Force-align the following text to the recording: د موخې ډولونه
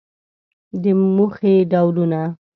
د 0.81 0.83
موخې 1.15 1.53
ډولونه 1.71 2.21